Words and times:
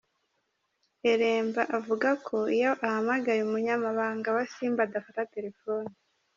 Elemba 1.11 1.61
avuga 1.77 2.09
ko 2.25 2.37
iyo 2.55 2.71
ahamagaye 2.85 3.41
umunyamabanga 3.43 4.27
wa 4.35 4.43
Simba 4.53 4.81
adafata 4.85 5.21
telefone. 5.35 5.89